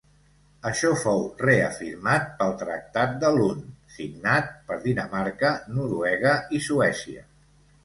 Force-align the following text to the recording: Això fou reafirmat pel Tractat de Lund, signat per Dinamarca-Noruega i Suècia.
Això 0.69 0.93
fou 1.01 1.19
reafirmat 1.41 2.25
pel 2.39 2.55
Tractat 2.63 3.13
de 3.25 3.31
Lund, 3.37 3.69
signat 3.99 4.51
per 4.71 4.81
Dinamarca-Noruega 4.89 6.35
i 6.61 6.65
Suècia. 6.73 7.27